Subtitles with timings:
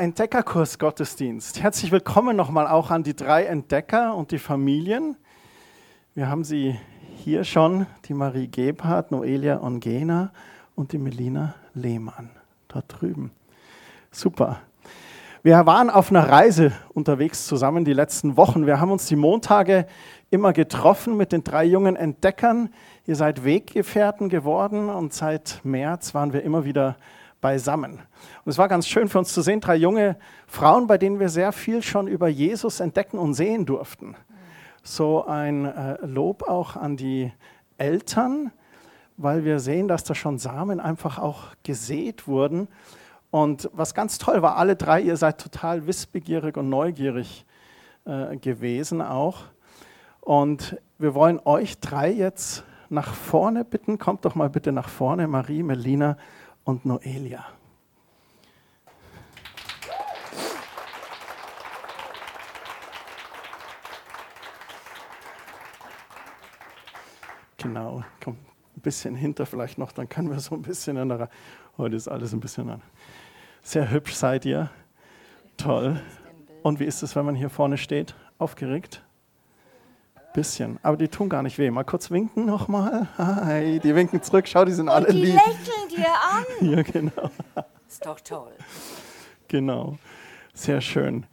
[0.00, 1.62] Entdeckerkurs Gottesdienst.
[1.62, 5.16] Herzlich willkommen nochmal auch an die drei Entdecker und die Familien.
[6.14, 6.78] Wir haben sie
[7.16, 10.32] hier schon, die Marie Gebhardt, Noelia Ongena
[10.74, 12.30] und die Melina Lehmann,
[12.68, 13.30] dort drüben.
[14.10, 14.60] Super.
[15.42, 18.66] Wir waren auf einer Reise unterwegs zusammen die letzten Wochen.
[18.66, 19.86] Wir haben uns die Montage
[20.30, 22.70] immer getroffen mit den drei jungen Entdeckern.
[23.06, 26.96] Ihr seid Weggefährten geworden und seit März waren wir immer wieder
[27.40, 27.92] beisammen.
[28.44, 31.28] Und es war ganz schön für uns zu sehen, drei junge Frauen, bei denen wir
[31.28, 34.16] sehr viel schon über Jesus entdecken und sehen durften.
[34.82, 37.32] So ein äh, Lob auch an die
[37.78, 38.52] Eltern,
[39.16, 42.68] weil wir sehen, dass da schon Samen einfach auch gesät wurden.
[43.30, 47.44] Und was ganz toll war, alle drei, ihr seid total wissbegierig und neugierig
[48.04, 49.44] äh, gewesen auch.
[50.20, 53.98] Und wir wollen euch drei jetzt nach vorne bitten.
[53.98, 56.16] Kommt doch mal bitte nach vorne, Marie, Melina
[56.66, 57.46] und Noelia.
[67.56, 68.36] Genau, komm
[68.76, 71.30] ein bisschen hinter vielleicht noch, dann können wir so ein bisschen in der.
[71.78, 72.82] Heute ist alles ein bisschen an.
[73.62, 74.70] Sehr hübsch seid ihr.
[75.56, 76.00] Toll.
[76.62, 78.14] Und wie ist es, wenn man hier vorne steht?
[78.38, 79.05] Aufgeregt?
[80.36, 80.78] Bisschen.
[80.82, 81.70] Aber die tun gar nicht weh.
[81.70, 83.08] Mal kurz winken nochmal.
[83.16, 84.46] Hi, die winken zurück.
[84.46, 85.34] Schau, die sind alle die lieb.
[85.34, 86.44] lächeln dir an.
[86.76, 87.30] Ja, genau.
[87.88, 88.52] Ist doch toll.
[89.48, 89.96] Genau.
[90.52, 91.24] Sehr schön.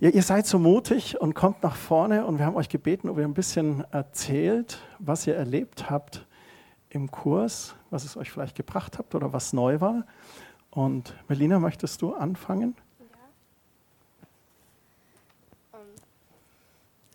[0.00, 3.18] Ja, ihr seid so mutig und kommt nach vorne und wir haben euch gebeten, ob
[3.18, 6.26] ihr ein bisschen erzählt, was ihr erlebt habt
[6.88, 10.06] im Kurs, was es euch vielleicht gebracht habt oder was neu war.
[10.70, 12.74] Und Melina, möchtest du anfangen?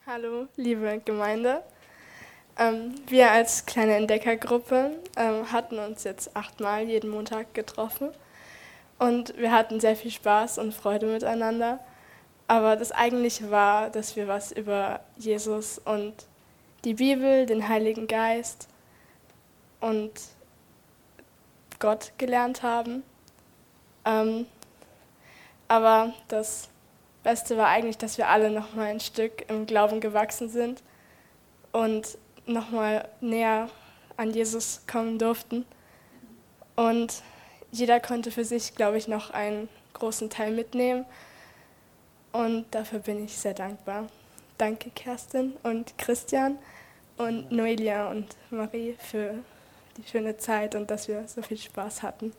[0.08, 1.63] Hallo, liebe Gemeinde.
[2.59, 8.12] Ähm, wir als kleine Entdeckergruppe ähm, hatten uns jetzt achtmal jeden Montag getroffen
[9.00, 11.80] und wir hatten sehr viel Spaß und Freude miteinander.
[12.47, 16.13] Aber das Eigentliche war, dass wir was über Jesus und
[16.84, 18.68] die Bibel, den Heiligen Geist
[19.81, 20.12] und
[21.80, 23.01] Gott gelernt haben.
[24.06, 24.46] Ähm,
[25.68, 26.69] aber das
[27.25, 30.84] Beste war eigentlich, dass wir alle noch mal ein Stück im Glauben gewachsen sind
[31.72, 33.68] und noch mal näher
[34.16, 35.66] an Jesus kommen durften.
[36.75, 37.24] Und
[37.72, 41.03] jeder konnte für sich, glaube ich, noch einen großen Teil mitnehmen.
[42.31, 44.06] Und dafür bin ich sehr dankbar.
[44.59, 46.59] Danke, Kerstin und Christian
[47.18, 49.34] und Noelia und Marie für
[49.97, 52.34] die schöne Zeit und dass wir so viel Spaß hatten.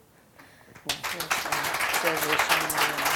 [2.03, 3.16] Sehr, sehr schön.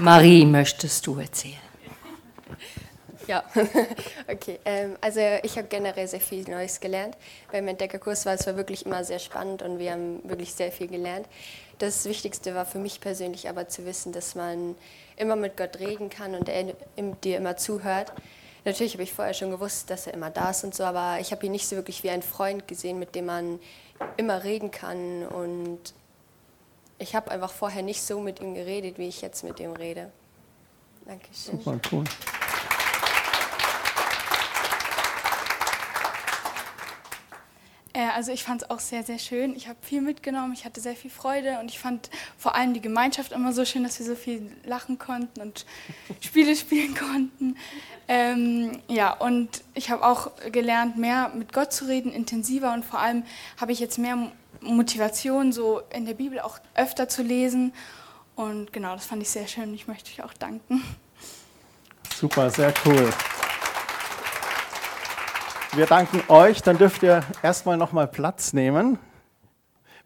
[0.00, 1.58] Marie, möchtest du erzählen?
[3.26, 3.44] Ja,
[4.32, 4.58] okay.
[4.64, 7.16] Ähm, also ich habe generell sehr viel Neues gelernt.
[7.52, 10.88] Beim Entdeckerkurs war es war wirklich immer sehr spannend und wir haben wirklich sehr viel
[10.88, 11.26] gelernt.
[11.78, 14.74] Das Wichtigste war für mich persönlich aber zu wissen, dass man
[15.16, 16.72] immer mit Gott reden kann und er
[17.22, 18.12] dir immer zuhört.
[18.64, 21.30] Natürlich habe ich vorher schon gewusst, dass er immer da ist und so, aber ich
[21.30, 23.60] habe ihn nicht so wirklich wie einen Freund gesehen, mit dem man
[24.16, 25.94] immer reden kann und
[27.00, 30.12] ich habe einfach vorher nicht so mit ihm geredet, wie ich jetzt mit ihm rede.
[31.06, 31.58] Dankeschön.
[31.58, 32.04] Super, cool.
[37.94, 39.56] Äh, also ich fand es auch sehr, sehr schön.
[39.56, 42.82] Ich habe viel mitgenommen, ich hatte sehr viel Freude und ich fand vor allem die
[42.82, 45.64] Gemeinschaft immer so schön, dass wir so viel lachen konnten und
[46.20, 47.56] Spiele spielen konnten.
[48.08, 53.00] Ähm, ja, und ich habe auch gelernt, mehr mit Gott zu reden, intensiver und vor
[53.00, 53.24] allem
[53.58, 54.30] habe ich jetzt mehr
[54.62, 57.72] Motivation, so in der Bibel auch öfter zu lesen.
[58.36, 59.74] Und genau, das fand ich sehr schön.
[59.74, 60.82] Ich möchte euch auch danken.
[62.14, 63.10] Super, sehr cool.
[65.72, 66.62] Wir danken euch.
[66.62, 68.98] Dann dürft ihr erstmal nochmal Platz nehmen.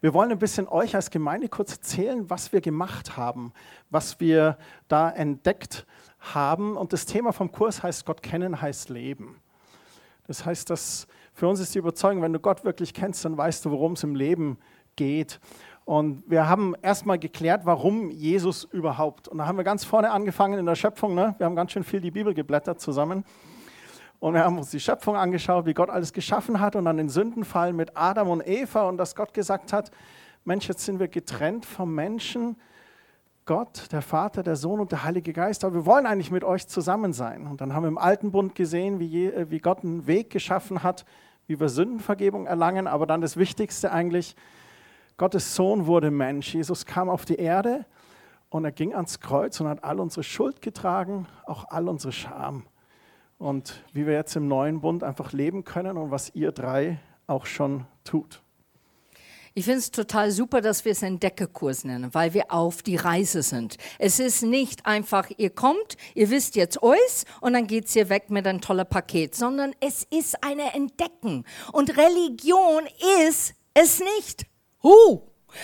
[0.01, 3.53] Wir wollen ein bisschen euch als Gemeinde kurz erzählen, was wir gemacht haben,
[3.89, 4.57] was wir
[4.87, 5.85] da entdeckt
[6.19, 6.77] haben.
[6.77, 9.41] Und das Thema vom Kurs heißt Gott kennen heißt Leben.
[10.27, 13.65] Das heißt, dass für uns ist die Überzeugung, wenn du Gott wirklich kennst, dann weißt
[13.65, 14.57] du, worum es im Leben
[14.95, 15.41] geht.
[15.83, 19.27] Und wir haben erstmal geklärt, warum Jesus überhaupt.
[19.27, 21.13] Und da haben wir ganz vorne angefangen in der Schöpfung.
[21.13, 21.35] Ne?
[21.37, 23.25] Wir haben ganz schön viel die Bibel geblättert zusammen.
[24.19, 27.09] Und wir haben uns die Schöpfung angeschaut, wie Gott alles geschaffen hat und dann den
[27.09, 29.91] Sündenfall mit Adam und Eva und dass Gott gesagt hat,
[30.45, 32.55] Mensch, jetzt sind wir getrennt vom Menschen,
[33.45, 36.67] Gott, der Vater, der Sohn und der Heilige Geist, aber wir wollen eigentlich mit euch
[36.67, 37.45] zusammen sein.
[37.45, 40.81] Und dann haben wir im Alten Bund gesehen, wie, äh, wie Gott einen Weg geschaffen
[40.81, 41.05] hat,
[41.47, 44.35] wie wir Sündenvergebung erlangen, aber dann das Wichtigste eigentlich,
[45.17, 46.53] Gottes Sohn wurde Mensch.
[46.53, 47.85] Jesus kam auf die Erde
[48.49, 52.63] und er ging ans Kreuz und hat all unsere Schuld getragen, auch all unsere Scham
[53.37, 57.45] und wie wir jetzt im neuen Bund einfach leben können und was ihr drei auch
[57.45, 58.41] schon tut.
[59.57, 63.41] Ich finde es total super, dass wir es Entdeckerkurs nennen, weil wir auf die Reise
[63.41, 63.77] sind.
[63.99, 68.29] Es ist nicht einfach, ihr kommt, ihr wisst jetzt euch und dann geht's hier weg
[68.29, 71.45] mit einem tollen Paket, sondern es ist eine Entdecken.
[71.71, 72.83] Und Religion
[73.25, 74.45] ist es nicht.
[74.83, 75.21] Huh!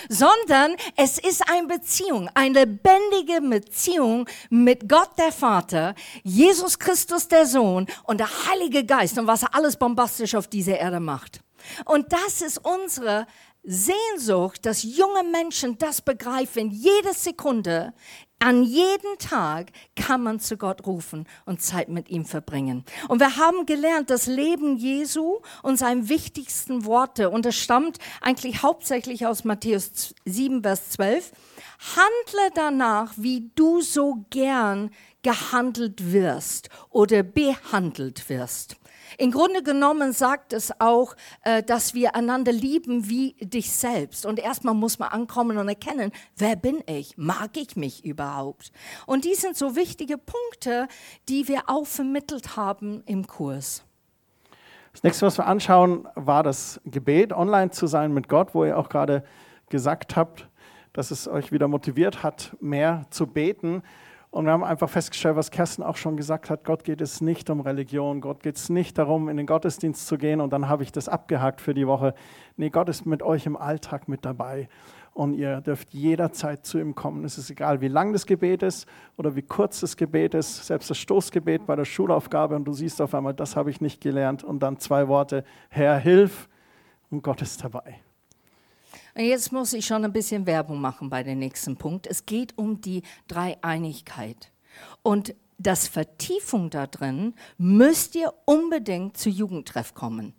[0.07, 7.45] sondern es ist eine Beziehung, eine lebendige Beziehung mit Gott der Vater, Jesus Christus der
[7.45, 11.41] Sohn und der Heilige Geist und was er alles bombastisch auf dieser Erde macht.
[11.85, 13.27] Und das ist unsere
[13.63, 17.93] Sehnsucht, dass junge Menschen das begreifen, jede Sekunde,
[18.39, 22.83] an jedem Tag kann man zu Gott rufen und Zeit mit ihm verbringen.
[23.07, 28.63] Und wir haben gelernt, das Leben Jesu und seine wichtigsten Worte, und das stammt eigentlich
[28.63, 31.31] hauptsächlich aus Matthäus 7, Vers 12,
[31.95, 34.89] handle danach, wie du so gern
[35.21, 38.75] gehandelt wirst oder behandelt wirst.
[39.17, 44.25] Im Grunde genommen sagt es auch, äh, dass wir einander lieben wie dich selbst.
[44.25, 47.17] Und erstmal muss man ankommen und erkennen, wer bin ich?
[47.17, 48.71] Mag ich mich überhaupt?
[49.05, 50.87] Und die sind so wichtige Punkte,
[51.29, 53.83] die wir auch vermittelt haben im Kurs.
[54.93, 58.77] Das nächste, was wir anschauen, war das Gebet, online zu sein mit Gott, wo ihr
[58.77, 59.23] auch gerade
[59.69, 60.49] gesagt habt,
[60.93, 63.83] dass es euch wieder motiviert hat, mehr zu beten.
[64.31, 67.49] Und wir haben einfach festgestellt, was Kerstin auch schon gesagt hat, Gott geht es nicht
[67.49, 70.83] um Religion, Gott geht es nicht darum, in den Gottesdienst zu gehen und dann habe
[70.83, 72.13] ich das abgehakt für die Woche.
[72.55, 74.69] Nee, Gott ist mit euch im Alltag mit dabei
[75.13, 77.25] und ihr dürft jederzeit zu ihm kommen.
[77.25, 78.87] Es ist egal, wie lang das Gebet ist
[79.17, 83.01] oder wie kurz das Gebet ist, selbst das Stoßgebet bei der Schulaufgabe und du siehst
[83.01, 86.47] auf einmal, das habe ich nicht gelernt und dann zwei Worte, Herr, hilf
[87.09, 87.99] und Gott ist dabei.
[89.13, 92.07] Und jetzt muss ich schon ein bisschen Werbung machen bei dem nächsten Punkt.
[92.07, 94.51] Es geht um die Dreieinigkeit.
[95.03, 100.33] Und das Vertiefung da drin müsst ihr unbedingt zu Jugendtreff kommen.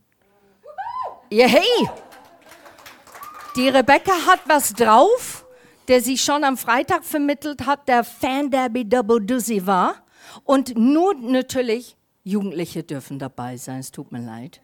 [1.31, 1.89] Ja, hey!
[3.57, 5.47] Die Rebecca hat was drauf,
[5.89, 9.97] der sie schon am Freitag vermittelt hat, der Fan Derby Double Dizzy war.
[10.45, 14.61] Und nur natürlich, Jugendliche dürfen dabei sein, es tut mir leid.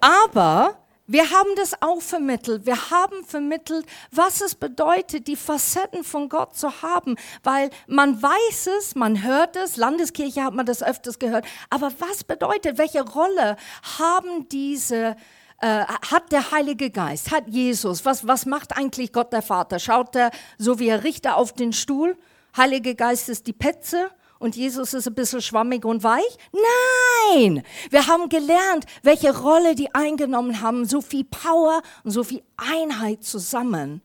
[0.00, 0.78] Aber
[1.12, 2.66] wir haben das auch vermittelt.
[2.66, 8.68] Wir haben vermittelt, was es bedeutet, die Facetten von Gott zu haben, weil man weiß
[8.78, 13.56] es, man hört es, Landeskirche hat man das öfters gehört, aber was bedeutet, welche Rolle
[13.98, 15.16] haben diese
[15.60, 19.80] äh, hat der Heilige Geist, hat Jesus, was, was macht eigentlich Gott der Vater?
[19.80, 22.16] Schaut er so wie ein Richter auf den Stuhl?
[22.56, 24.10] Heilige Geist ist die Petze
[24.40, 26.38] und Jesus ist ein bisschen schwammig und weich?
[26.52, 27.62] Nein!
[27.90, 33.22] Wir haben gelernt, welche Rolle die eingenommen haben, so viel Power und so viel Einheit
[33.22, 34.02] zusammen,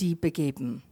[0.00, 0.82] die begeben.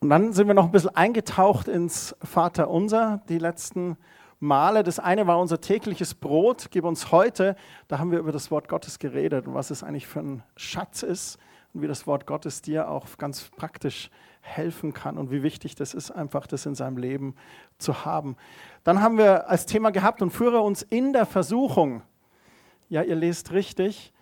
[0.00, 3.96] Und dann sind wir noch ein bisschen eingetaucht ins Vater Unser, die letzten
[4.40, 4.82] Male.
[4.82, 7.54] Das eine war unser tägliches Brot, gib uns heute.
[7.86, 11.02] Da haben wir über das Wort Gottes geredet und was es eigentlich für ein Schatz
[11.04, 11.38] ist
[11.74, 14.10] und wie das Wort Gottes dir auch ganz praktisch
[14.42, 17.34] helfen kann und wie wichtig das ist, einfach das in seinem Leben
[17.78, 18.36] zu haben.
[18.84, 22.02] Dann haben wir als Thema gehabt und führe uns in der Versuchung.
[22.88, 24.12] Ja, ihr lest richtig.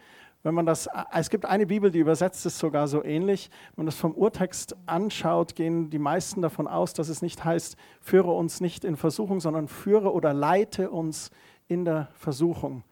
[0.42, 3.50] Wenn man das, es gibt eine Bibel, die übersetzt es sogar so ähnlich.
[3.74, 7.76] Wenn man das vom Urtext anschaut, gehen die meisten davon aus, dass es nicht heißt,
[8.00, 11.30] führe uns nicht in Versuchung, sondern führe oder leite uns
[11.68, 12.84] in der Versuchung.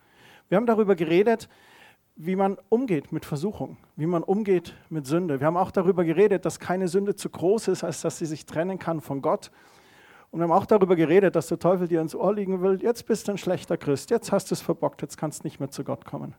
[0.48, 1.48] Wir haben darüber geredet,
[2.20, 5.38] wie man umgeht mit Versuchung, wie man umgeht mit Sünde.
[5.38, 8.44] Wir haben auch darüber geredet, dass keine Sünde zu groß ist, als dass sie sich
[8.44, 9.52] trennen kann von Gott.
[10.32, 13.06] Und wir haben auch darüber geredet, dass der Teufel dir ins Ohr liegen will, jetzt
[13.06, 15.70] bist du ein schlechter Christ, jetzt hast du es verbockt, jetzt kannst du nicht mehr
[15.70, 16.34] zu Gott kommen.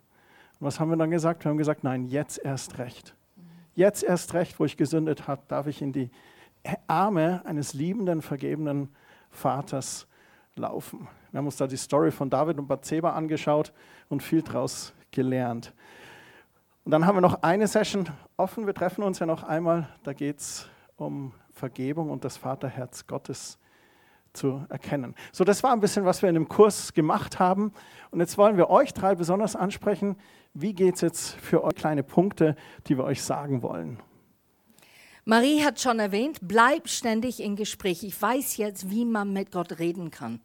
[0.59, 1.45] Und was haben wir dann gesagt?
[1.45, 3.15] Wir haben gesagt, nein, jetzt erst recht.
[3.73, 6.11] Jetzt erst recht, wo ich gesündet habe, darf ich in die
[6.87, 8.89] Arme eines liebenden, vergebenen
[9.29, 10.07] Vaters
[10.57, 11.07] laufen.
[11.31, 13.71] Wir haben uns da die Story von David und Bathseba angeschaut
[14.09, 15.73] und viel draus gelernt.
[16.85, 18.65] Und dann haben wir noch eine Session offen.
[18.65, 19.87] Wir treffen uns ja noch einmal.
[20.03, 23.59] Da geht es um Vergebung und das Vaterherz Gottes
[24.33, 25.15] zu erkennen.
[25.31, 27.73] So, das war ein bisschen, was wir in dem Kurs gemacht haben.
[28.11, 30.17] Und jetzt wollen wir euch drei besonders ansprechen.
[30.53, 32.55] Wie geht es jetzt für euch kleine Punkte,
[32.87, 33.99] die wir euch sagen wollen?
[35.25, 38.03] Marie hat schon erwähnt, bleib ständig im Gespräch.
[38.03, 40.41] Ich weiß jetzt, wie man mit Gott reden kann.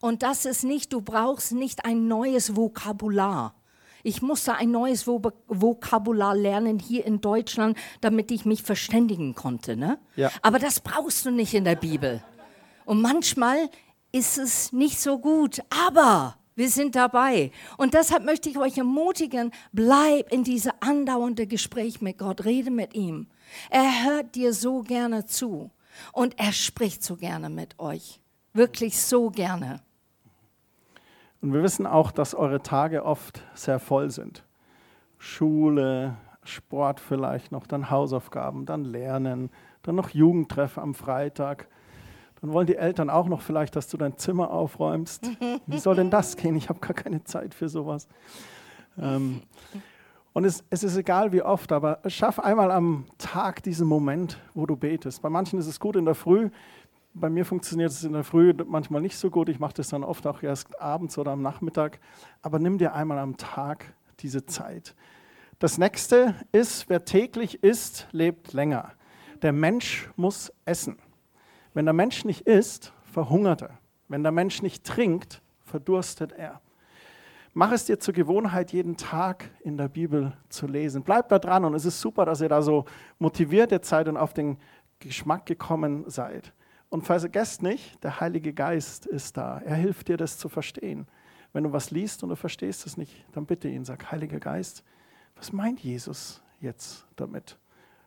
[0.00, 3.54] Und das ist nicht, du brauchst nicht ein neues Vokabular.
[4.02, 9.76] Ich musste ein neues Vokabular lernen hier in Deutschland, damit ich mich verständigen konnte.
[9.76, 9.98] Ne?
[10.16, 10.30] Ja.
[10.42, 12.22] Aber das brauchst du nicht in der Bibel.
[12.84, 13.68] Und manchmal
[14.12, 17.52] ist es nicht so gut, aber wir sind dabei.
[17.78, 22.94] Und deshalb möchte ich euch ermutigen, bleib in diese andauernde Gespräch mit Gott, rede mit
[22.94, 23.28] ihm.
[23.70, 25.70] Er hört dir so gerne zu
[26.12, 28.20] und er spricht so gerne mit euch.
[28.52, 29.80] Wirklich so gerne.
[31.40, 34.44] Und wir wissen auch, dass eure Tage oft sehr voll sind.
[35.18, 39.50] Schule, Sport vielleicht noch, dann Hausaufgaben, dann Lernen,
[39.82, 41.68] dann noch Jugendtreff am Freitag.
[42.40, 45.30] Dann wollen die Eltern auch noch vielleicht, dass du dein Zimmer aufräumst.
[45.66, 46.56] Wie soll denn das gehen?
[46.56, 48.08] Ich habe gar keine Zeit für sowas.
[48.98, 49.42] Ähm,
[50.32, 54.64] und es, es, ist egal wie oft, aber schaff einmal am Tag diesen Moment, wo
[54.64, 55.22] du betest.
[55.22, 56.50] Bei manchen ist es gut in der Früh.
[57.12, 59.48] Bei mir funktioniert es in der Früh manchmal nicht so gut.
[59.48, 61.98] Ich mache das dann oft auch erst abends oder am Nachmittag.
[62.40, 64.94] Aber nimm dir einmal am Tag diese Zeit.
[65.58, 68.92] Das nächste ist, wer täglich isst, lebt länger.
[69.42, 70.98] Der Mensch muss essen.
[71.74, 73.78] Wenn der Mensch nicht isst, verhungert er.
[74.08, 76.60] Wenn der Mensch nicht trinkt, verdurstet er.
[77.52, 81.02] Mach es dir zur Gewohnheit, jeden Tag in der Bibel zu lesen.
[81.02, 82.84] Bleib da dran und es ist super, dass ihr da so
[83.18, 84.56] motiviert seid und auf den
[85.00, 86.52] Geschmack gekommen seid.
[86.90, 89.58] Und vergesst nicht, der Heilige Geist ist da.
[89.64, 91.06] Er hilft dir, das zu verstehen.
[91.52, 94.84] Wenn du was liest und du verstehst es nicht, dann bitte ihn, sag, Heiliger Geist,
[95.36, 97.58] was meint Jesus jetzt damit?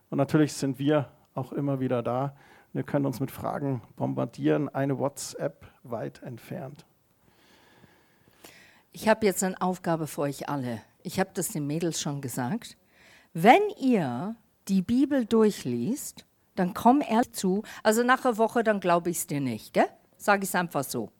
[0.09, 2.35] Und natürlich sind wir auch immer wieder da.
[2.73, 6.85] Wir können uns mit Fragen bombardieren, eine WhatsApp weit entfernt.
[8.91, 10.81] Ich habe jetzt eine Aufgabe für euch alle.
[11.03, 12.77] Ich habe das den Mädels schon gesagt.
[13.33, 14.35] Wenn ihr
[14.67, 16.25] die Bibel durchliest,
[16.55, 17.63] dann komm ehrlich zu.
[17.83, 19.87] Also nach einer Woche, dann glaube ich es dir nicht, gell?
[20.17, 21.11] Sage ich es einfach so.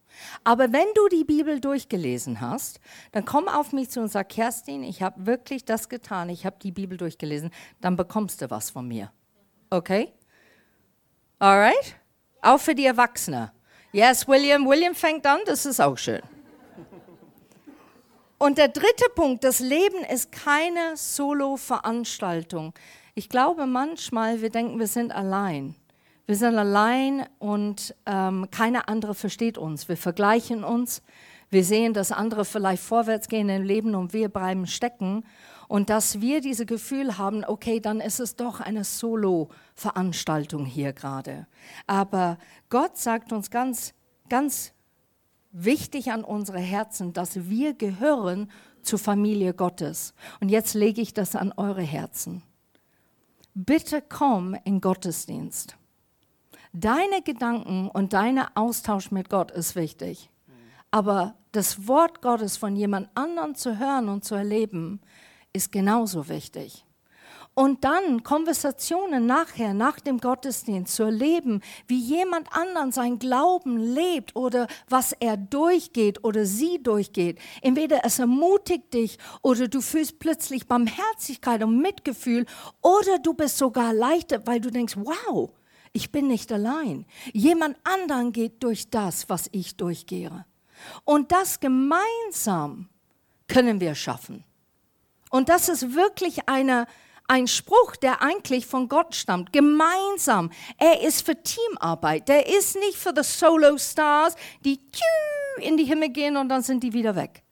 [0.43, 2.79] Aber wenn du die Bibel durchgelesen hast,
[3.11, 6.57] dann komm auf mich zu und sag, Kerstin, ich habe wirklich das getan, ich habe
[6.61, 9.11] die Bibel durchgelesen, dann bekommst du was von mir.
[9.69, 10.13] Okay?
[11.39, 11.97] Alright?
[12.41, 13.49] Auch für die Erwachsenen.
[13.91, 14.67] Yes, William.
[14.67, 16.21] William fängt an, das ist auch schön.
[18.37, 22.73] Und der dritte Punkt, das Leben ist keine Solo-Veranstaltung.
[23.15, 25.75] Ich glaube manchmal, wir denken, wir sind allein.
[26.25, 29.87] Wir sind allein und ähm, keiner andere versteht uns.
[29.87, 31.03] Wir vergleichen uns.
[31.51, 35.25] Wir sehen, dass andere vielleicht vorwärts gehen im Leben und wir bleiben stecken.
[35.67, 41.45] Und dass wir dieses Gefühl haben, okay, dann ist es doch eine Solo-Veranstaltung hier gerade.
[41.85, 42.39] Aber
[42.69, 43.93] Gott sagt uns ganz,
[44.29, 44.73] ganz
[45.51, 48.49] wichtig an unsere Herzen, dass wir gehören
[48.81, 50.15] zur Familie Gottes.
[50.39, 52.41] Und jetzt lege ich das an eure Herzen.
[53.55, 55.77] Bitte komm in Gottesdienst.
[56.71, 60.31] Deine Gedanken und dein Austausch mit Gott ist wichtig.
[60.89, 65.01] Aber das Wort Gottes von jemand anderem zu hören und zu erleben,
[65.53, 66.85] ist genauso wichtig.
[67.55, 74.35] Und dann Konversationen nachher, nach dem Gottesdienst zu erleben, wie jemand anderen sein Glauben lebt
[74.35, 77.39] oder was er durchgeht oder sie durchgeht.
[77.61, 82.47] Entweder es ermutigt dich oder du fühlst plötzlich Barmherzigkeit und Mitgefühl
[82.81, 85.51] oder du bist sogar erleichtert, weil du denkst, wow,
[85.91, 87.05] ich bin nicht allein.
[87.33, 90.45] Jemand anderen geht durch das, was ich durchgehe.
[91.05, 92.89] Und das gemeinsam
[93.47, 94.43] können wir schaffen.
[95.29, 96.87] Und das ist wirklich eine,
[97.27, 99.53] ein Spruch, der eigentlich von Gott stammt.
[99.53, 100.51] Gemeinsam.
[100.77, 102.27] Er ist für Teamarbeit.
[102.27, 104.79] Der ist nicht für die Solo-Stars, die
[105.57, 107.43] in die Himmel gehen und dann sind die wieder weg.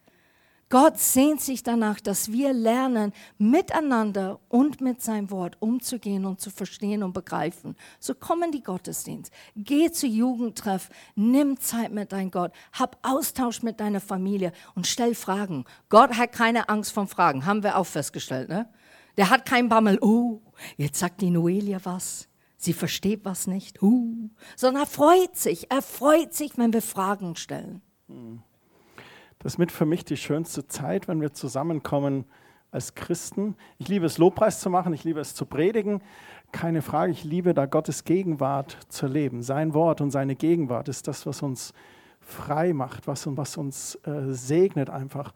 [0.71, 6.49] Gott sehnt sich danach, dass wir lernen, miteinander und mit seinem Wort umzugehen und zu
[6.49, 7.75] verstehen und begreifen.
[7.99, 9.33] So kommen die Gottesdienst.
[9.53, 15.13] Geh zu Jugendtreff, nimm Zeit mit deinem Gott, hab Austausch mit deiner Familie und stell
[15.13, 15.65] Fragen.
[15.89, 18.47] Gott hat keine Angst vor Fragen, haben wir auch festgestellt.
[18.47, 18.69] Ne?
[19.21, 20.41] Der hat keinen Bammel, oh,
[20.77, 22.27] jetzt sagt die Noelia was.
[22.57, 25.69] Sie versteht was nicht, uh, sondern er freut sich.
[25.69, 27.83] Er freut sich, wenn wir Fragen stellen.
[29.37, 32.25] Das ist mit für mich die schönste Zeit, wenn wir zusammenkommen
[32.71, 33.55] als Christen.
[33.77, 36.01] Ich liebe es, Lobpreis zu machen, ich liebe es zu predigen.
[36.51, 39.43] Keine Frage, ich liebe da Gottes Gegenwart zu leben.
[39.43, 41.73] Sein Wort und seine Gegenwart ist das, was uns
[42.21, 45.31] frei macht, was, was uns äh, segnet einfach.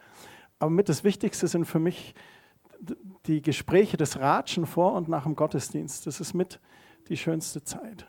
[0.58, 2.16] Aber mit das Wichtigste sind für mich
[3.26, 6.08] die Gespräche, das Ratschen vor und nach dem Gottesdienst.
[6.08, 6.60] Das ist mit
[7.08, 8.08] die schönste Zeit.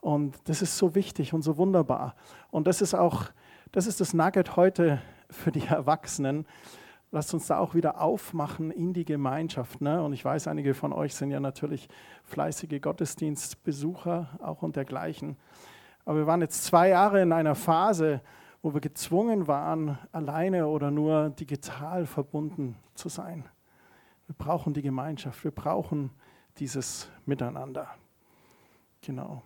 [0.00, 2.14] Und das ist so wichtig und so wunderbar.
[2.50, 3.24] Und das ist auch,
[3.72, 6.46] das ist das Nugget heute für die Erwachsenen.
[7.10, 9.80] Lasst uns da auch wieder aufmachen in die Gemeinschaft.
[9.80, 10.02] Ne?
[10.02, 11.88] Und ich weiß, einige von euch sind ja natürlich
[12.24, 15.36] fleißige Gottesdienstbesucher, auch und dergleichen.
[16.04, 18.20] Aber wir waren jetzt zwei Jahre in einer Phase,
[18.62, 23.44] wo wir gezwungen waren, alleine oder nur digital verbunden zu sein.
[24.28, 26.10] Wir brauchen die Gemeinschaft, wir brauchen
[26.58, 27.88] dieses Miteinander.
[29.00, 29.42] Genau.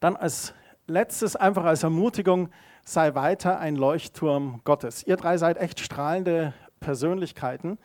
[0.00, 0.54] Dann als
[0.86, 2.48] letztes, einfach als Ermutigung,
[2.84, 5.06] sei weiter ein Leuchtturm Gottes.
[5.06, 7.76] Ihr drei seid echt strahlende Persönlichkeiten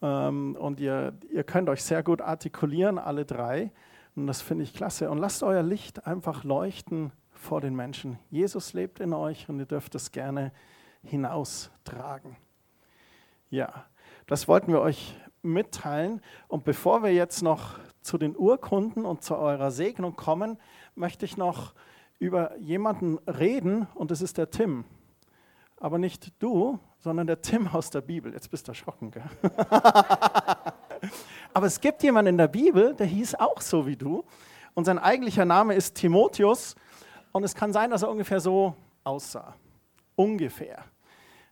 [0.00, 3.72] ähm, und ihr, ihr könnt euch sehr gut artikulieren, alle drei.
[4.14, 5.10] Und das finde ich klasse.
[5.10, 8.16] Und lasst euer Licht einfach leuchten vor den Menschen.
[8.30, 10.52] Jesus lebt in euch und ihr dürft es gerne
[11.02, 12.36] hinaustragen.
[13.50, 13.86] Ja,
[14.28, 16.20] Das wollten wir euch mitteilen.
[16.48, 20.58] Und bevor wir jetzt noch zu den Urkunden und zu eurer Segnung kommen,
[20.94, 21.72] möchte ich noch
[22.18, 24.84] über jemanden reden und das ist der Tim.
[25.78, 28.34] Aber nicht du, sondern der Tim aus der Bibel.
[28.34, 29.22] Jetzt bist du erschrocken, gell?
[31.54, 34.24] Aber es gibt jemanden in der Bibel, der hieß auch so wie du.
[34.74, 36.74] Und sein eigentlicher Name ist Timotheus.
[37.32, 39.54] Und es kann sein, dass er ungefähr so aussah.
[40.16, 40.84] Ungefähr.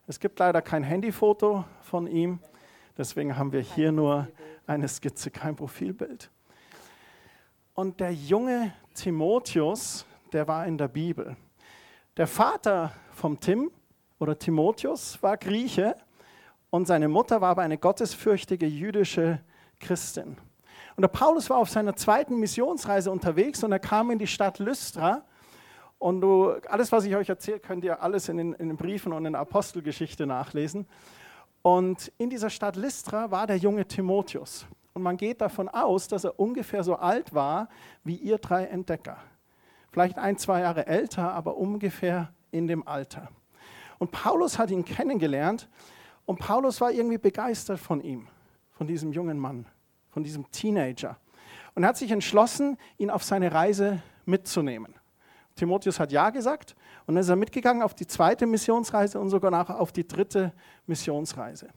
[0.05, 2.39] Es gibt leider kein Handyfoto von ihm.
[2.97, 4.27] Deswegen haben wir hier nur
[4.65, 6.31] eine Skizze, kein Profilbild.
[7.75, 11.37] Und der junge Timotheus, der war in der Bibel.
[12.17, 13.69] Der Vater vom Tim
[14.17, 15.95] oder Timotheus war Grieche
[16.71, 19.41] und seine Mutter war aber eine gottesfürchtige jüdische
[19.79, 20.35] Christin.
[20.95, 24.57] Und der Paulus war auf seiner zweiten Missionsreise unterwegs und er kam in die Stadt
[24.57, 25.23] Lystra.
[25.99, 29.13] Und du, alles, was ich euch erzähle, könnt ihr alles in den, in den Briefen
[29.13, 30.87] und in der Apostelgeschichte nachlesen.
[31.67, 34.65] Und in dieser Stadt Lystra war der junge Timotheus.
[34.93, 37.67] Und man geht davon aus, dass er ungefähr so alt war
[38.05, 39.17] wie ihr drei Entdecker.
[39.91, 43.27] Vielleicht ein, zwei Jahre älter, aber ungefähr in dem Alter.
[43.97, 45.67] Und Paulus hat ihn kennengelernt
[46.25, 48.29] und Paulus war irgendwie begeistert von ihm,
[48.71, 49.65] von diesem jungen Mann
[50.17, 51.19] von diesem Teenager.
[51.75, 54.95] Und hat sich entschlossen, ihn auf seine Reise mitzunehmen.
[55.57, 59.51] Timotheus hat Ja gesagt und dann ist er mitgegangen auf die zweite Missionsreise und sogar
[59.51, 60.53] nachher auf die dritte
[60.85, 61.67] Missionsreise.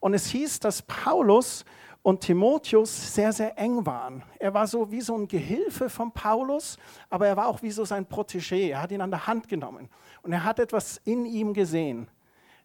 [0.00, 1.64] Und es hieß, dass Paulus
[2.02, 4.24] und Timotheus sehr, sehr eng waren.
[4.38, 6.76] Er war so wie so ein Gehilfe von Paulus,
[7.08, 8.70] aber er war auch wie so sein Protégé.
[8.70, 9.88] Er hat ihn an der Hand genommen
[10.22, 12.08] und er hat etwas in ihm gesehen.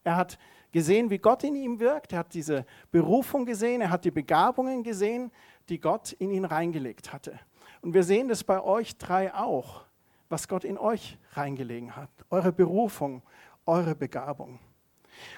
[0.03, 0.39] Er hat
[0.71, 2.13] gesehen, wie Gott in ihm wirkt.
[2.13, 5.31] Er hat diese Berufung gesehen, er hat die Begabungen gesehen,
[5.69, 7.39] die Gott in ihn reingelegt hatte.
[7.81, 9.83] Und wir sehen das bei euch drei auch,
[10.29, 12.09] was Gott in euch reingelegen hat.
[12.29, 13.21] Eure Berufung,
[13.65, 14.59] eure Begabung.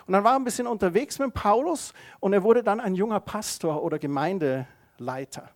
[0.06, 3.20] Und dann war er ein bisschen unterwegs mit Paulus und er wurde dann ein junger
[3.20, 5.50] Pastor oder Gemeindeleiter.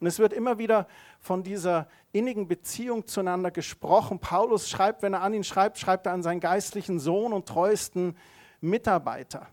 [0.00, 0.86] Und es wird immer wieder
[1.18, 4.18] von dieser innigen Beziehung zueinander gesprochen.
[4.18, 8.16] Paulus schreibt, wenn er an ihn schreibt, schreibt er an seinen geistlichen Sohn und treuesten
[8.60, 9.46] Mitarbeiter.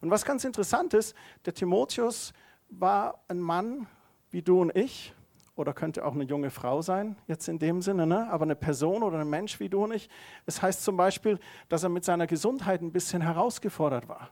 [0.00, 1.14] Und was ganz interessant ist,
[1.44, 2.32] der Timotheus
[2.68, 3.86] war ein Mann
[4.30, 5.14] wie du und ich,
[5.56, 8.28] oder könnte auch eine junge Frau sein, jetzt in dem Sinne, ne?
[8.30, 10.08] aber eine Person oder ein Mensch wie du und ich.
[10.46, 11.38] Es heißt zum Beispiel,
[11.68, 14.30] dass er mit seiner Gesundheit ein bisschen herausgefordert war.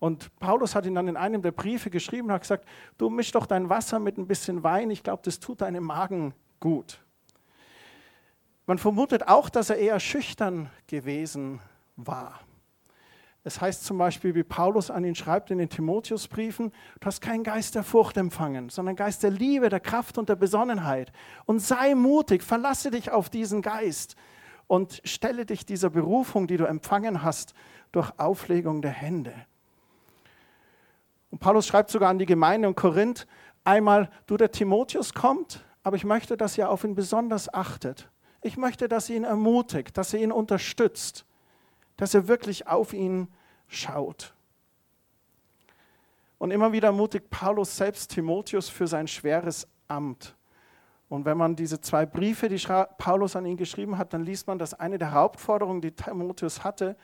[0.00, 3.32] Und Paulus hat ihn dann in einem der Briefe geschrieben und hat gesagt, du misch
[3.32, 7.00] doch dein Wasser mit ein bisschen Wein, ich glaube, das tut deinem Magen gut.
[8.66, 11.60] Man vermutet auch, dass er eher schüchtern gewesen
[11.96, 12.40] war.
[13.44, 17.44] Es heißt zum Beispiel, wie Paulus an ihn schreibt in den Timotheusbriefen, du hast keinen
[17.44, 21.12] Geist der Furcht empfangen, sondern Geist der Liebe, der Kraft und der Besonnenheit.
[21.46, 24.16] Und sei mutig, verlasse dich auf diesen Geist
[24.66, 27.54] und stelle dich dieser Berufung, die du empfangen hast,
[27.92, 29.32] durch Auflegung der Hände.
[31.30, 33.26] Und Paulus schreibt sogar an die Gemeinde in Korinth,
[33.64, 38.10] einmal, du der Timotheus kommt, aber ich möchte, dass ihr auf ihn besonders achtet.
[38.42, 41.24] Ich möchte, dass ihr ihn ermutigt, dass ihr ihn unterstützt,
[41.98, 43.28] dass ihr wirklich auf ihn
[43.66, 44.32] schaut.
[46.38, 50.34] Und immer wieder ermutigt Paulus selbst Timotheus für sein schweres Amt.
[51.08, 52.62] Und wenn man diese zwei Briefe, die
[52.98, 56.96] Paulus an ihn geschrieben hat, dann liest man, dass eine der Hauptforderungen, die Timotheus hatte,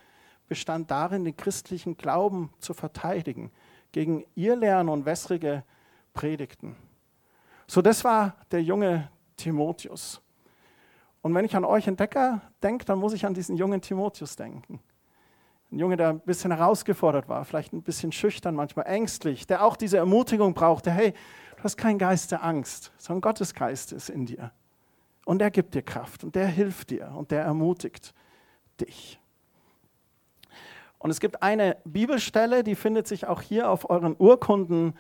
[0.47, 3.51] bestand darin, den christlichen Glauben zu verteidigen
[3.93, 5.65] gegen Irrlehren und wässrige
[6.13, 6.77] Predigten.
[7.67, 10.21] So, das war der junge Timotheus.
[11.25, 14.79] Und wenn ich an euch Entdecker denke, dann muss ich an diesen jungen Timotheus denken.
[15.73, 19.77] Ein Junge, der ein bisschen herausgefordert war, vielleicht ein bisschen schüchtern, manchmal ängstlich, der auch
[19.77, 21.15] diese Ermutigung brauchte, hey,
[21.57, 24.53] du hast keinen Geist der Angst, sondern Gottes Geist ist in dir.
[25.25, 28.13] Und der gibt dir Kraft und der hilft dir und der ermutigt
[28.79, 29.19] dich.
[30.99, 34.93] Und es gibt eine Bibelstelle, die findet sich auch hier auf euren Urkunden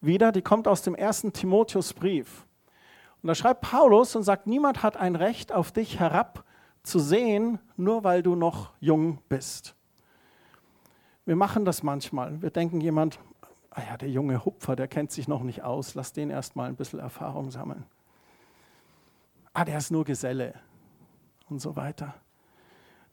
[0.00, 2.46] wieder, die kommt aus dem ersten Timotheusbrief.
[3.22, 8.22] Und da schreibt Paulus und sagt, niemand hat ein Recht auf dich herabzusehen, nur weil
[8.22, 9.74] du noch jung bist.
[11.24, 12.40] Wir machen das manchmal.
[12.40, 13.18] Wir denken jemand,
[13.70, 16.68] ah ja, der junge Hupfer, der kennt sich noch nicht aus, lass den erst mal
[16.68, 17.84] ein bisschen Erfahrung sammeln.
[19.52, 20.54] Ah, der ist nur Geselle
[21.48, 22.14] und so weiter.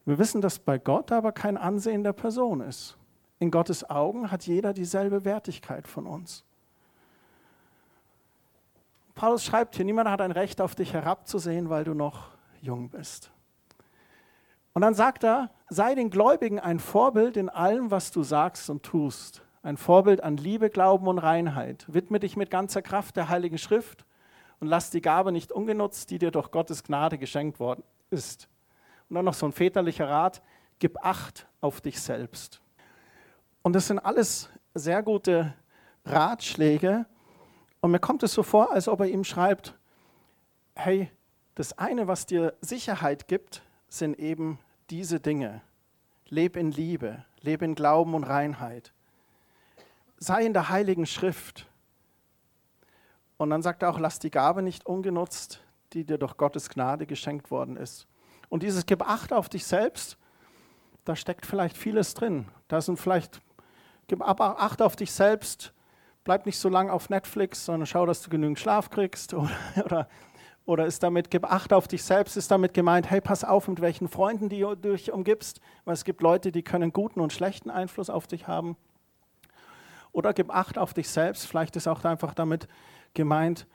[0.04, 2.96] Wir wissen, dass bei Gott aber kein Ansehen der Person ist.
[3.38, 6.44] In Gottes Augen hat jeder dieselbe Wertigkeit von uns.
[9.14, 13.30] Paulus schreibt hier, niemand hat ein Recht auf dich herabzusehen, weil du noch jung bist.
[14.72, 18.82] Und dann sagt er, sei den Gläubigen ein Vorbild in allem, was du sagst und
[18.82, 19.42] tust.
[19.62, 21.86] Ein Vorbild an Liebe, Glauben und Reinheit.
[21.86, 24.04] Widme dich mit ganzer Kraft der Heiligen Schrift
[24.58, 28.48] und lass die Gabe nicht ungenutzt, die dir durch Gottes Gnade geschenkt worden ist.
[29.08, 30.42] Und dann noch so ein väterlicher Rat,
[30.80, 32.60] gib Acht auf dich selbst.
[33.62, 35.54] Und das sind alles sehr gute
[36.04, 37.06] Ratschläge.
[37.84, 39.74] Und mir kommt es so vor, als ob er ihm schreibt,
[40.74, 41.10] hey,
[41.54, 45.60] das eine, was dir Sicherheit gibt, sind eben diese Dinge.
[46.30, 48.94] Leb in Liebe, lebe in Glauben und Reinheit.
[50.16, 51.66] Sei in der Heiligen Schrift.
[53.36, 57.04] Und dann sagt er auch, lass die Gabe nicht ungenutzt, die dir durch Gottes Gnade
[57.04, 58.06] geschenkt worden ist.
[58.48, 60.16] Und dieses Gib Acht auf dich selbst,
[61.04, 62.48] da steckt vielleicht vieles drin.
[62.66, 63.42] Da sind vielleicht,
[64.06, 65.73] gib Acht auf dich selbst,
[66.24, 69.34] bleib nicht so lange auf Netflix, sondern schau, dass du genügend Schlaf kriegst.
[69.34, 69.50] Oder,
[69.84, 70.08] oder,
[70.66, 73.82] oder ist damit, gib Acht auf dich selbst, ist damit gemeint, hey, pass auf, mit
[73.82, 78.08] welchen Freunden du dich umgibst, weil es gibt Leute, die können guten und schlechten Einfluss
[78.08, 78.76] auf dich haben.
[80.12, 82.66] Oder gib Acht auf dich selbst, vielleicht ist auch einfach damit
[83.12, 83.66] gemeint,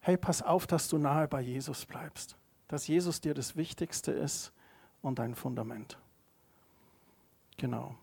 [0.00, 4.52] hey, pass auf, dass du nahe bei Jesus bleibst, dass Jesus dir das Wichtigste ist
[5.02, 5.98] und dein Fundament.
[7.58, 7.94] Genau.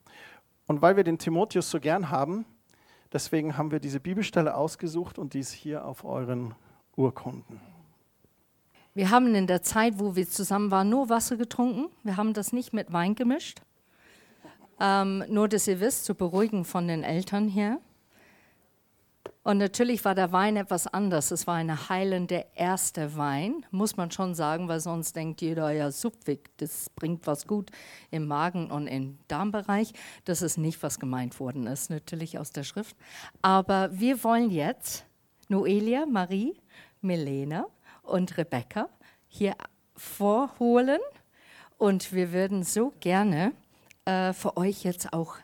[0.68, 2.46] Und weil wir den Timotheus so gern haben,
[3.14, 6.54] deswegen haben wir diese Bibelstelle ausgesucht und dies hier auf euren
[6.96, 7.60] Urkunden.
[8.94, 11.86] Wir haben in der Zeit, wo wir zusammen waren, nur Wasser getrunken.
[12.04, 13.62] Wir haben das nicht mit Wein gemischt.
[14.82, 17.80] Ähm, nur, dass ihr wisst, zu beruhigen von den Eltern hier.
[19.44, 21.32] Und natürlich war der Wein etwas anders.
[21.32, 25.90] Es war eine heilende erste Wein, muss man schon sagen, weil sonst denkt jeder, ja,
[25.90, 27.72] Subwig, das bringt was gut
[28.12, 29.94] im Magen und im Darmbereich.
[30.26, 32.96] Das ist nicht, was gemeint worden ist, natürlich aus der Schrift.
[33.42, 35.06] Aber wir wollen jetzt
[35.48, 36.54] Noelia, Marie,
[37.02, 37.66] Milena
[38.04, 38.90] und Rebecca
[39.28, 39.56] hier
[39.96, 41.00] vorholen.
[41.78, 43.54] Und wir würden so gerne
[44.06, 45.38] äh, für euch jetzt auch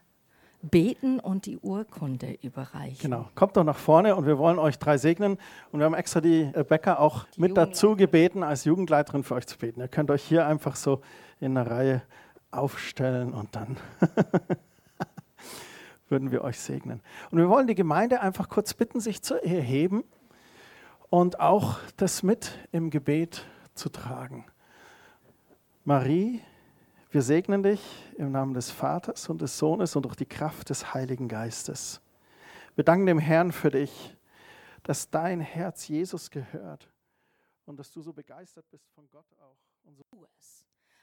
[0.62, 2.98] beten und die Urkunde überreichen.
[3.00, 5.38] Genau, kommt doch nach vorne und wir wollen euch drei segnen.
[5.72, 9.48] Und wir haben extra die Rebecca auch die mit dazu gebeten, als Jugendleiterin für euch
[9.48, 9.82] zu beten.
[9.82, 11.02] Ihr könnt euch hier einfach so
[11.40, 12.02] in einer Reihe
[12.52, 13.78] aufstellen und dann
[16.10, 17.02] würden wir euch segnen.
[17.32, 20.04] Und wir wollen die Gemeinde einfach kurz bitten, sich zu erheben
[21.10, 24.46] und auch das mit im Gebet zu tragen.
[25.84, 26.42] Marie,
[27.10, 27.82] wir segnen dich
[28.18, 32.02] im Namen des Vaters und des Sohnes und durch die Kraft des Heiligen Geistes.
[32.76, 34.16] Wir danken dem Herrn für dich,
[34.84, 36.90] dass dein Herz Jesus gehört
[37.66, 39.58] und dass du so begeistert bist von Gott auch.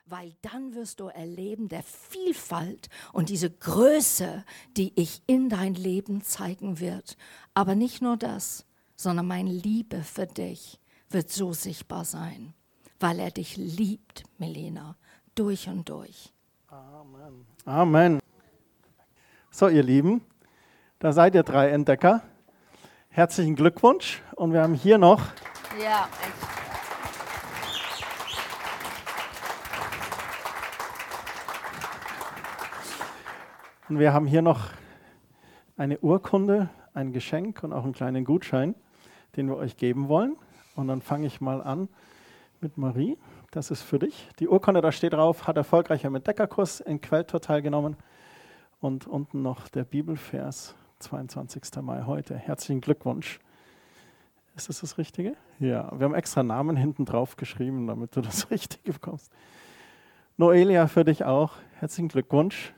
[0.07, 4.45] Weil dann wirst du erleben der Vielfalt und diese Größe,
[4.77, 7.17] die ich in dein Leben zeigen wird.
[7.55, 12.53] Aber nicht nur das, sondern meine Liebe für dich wird so sichtbar sein,
[13.01, 14.97] weil er dich liebt, Melena
[15.35, 16.33] durch und durch.
[16.69, 17.47] Amen.
[17.65, 18.21] Amen.
[19.51, 20.23] So, ihr Lieben,
[20.99, 22.23] da seid ihr drei Entdecker.
[23.09, 24.23] Herzlichen Glückwunsch.
[24.35, 25.23] Und wir haben hier noch.
[25.81, 26.55] Ja, echt.
[33.89, 34.71] Und wir haben hier noch
[35.77, 38.75] eine Urkunde, ein Geschenk und auch einen kleinen Gutschein,
[39.37, 40.37] den wir euch geben wollen.
[40.75, 41.89] Und dann fange ich mal an
[42.61, 43.19] mit Marie.
[43.55, 44.29] Das ist für dich.
[44.41, 47.97] Die Urkunde, da steht drauf, hat erfolgreich am Entdeckerkurs in Quelltor teilgenommen.
[48.81, 51.63] Und unten noch der Bibelvers, 22.
[51.81, 52.37] Mai heute.
[52.37, 53.39] Herzlichen Glückwunsch.
[54.57, 55.37] Ist das das Richtige?
[55.61, 59.31] Ja, wir haben extra Namen hinten drauf geschrieben, damit du das Richtige bekommst.
[60.37, 61.53] Noelia, für dich auch.
[61.79, 62.75] Herzlichen Glückwunsch.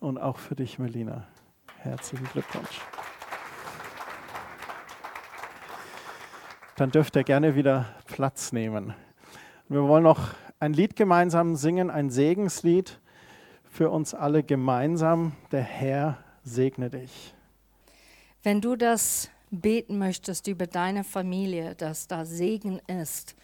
[0.00, 1.26] Und auch für dich, Melina.
[1.82, 2.80] Herzlichen Glückwunsch.
[6.76, 8.94] Dann dürft ihr gerne wieder Platz nehmen.
[9.68, 13.00] Wir wollen noch ein Lied gemeinsam singen, ein Segenslied
[13.68, 15.32] für uns alle gemeinsam.
[15.50, 17.34] Der Herr segne dich.
[18.44, 23.34] Wenn du das beten möchtest über deine Familie, dass da Segen ist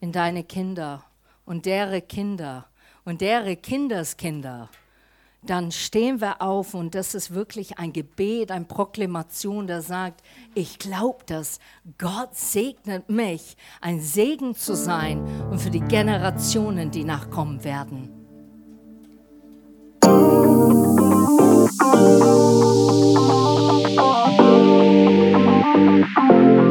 [0.00, 1.04] in deine Kinder
[1.44, 2.68] und deren Kinder
[3.04, 4.70] und deren Kinderskinder,
[5.42, 10.22] dann stehen wir auf und das ist wirklich ein Gebet, eine Proklamation, der sagt,
[10.54, 11.60] ich glaube das,
[11.96, 18.18] Gott segnet mich, ein Segen zu sein und für die Generationen, die nachkommen werden.
[26.28, 26.67] Musik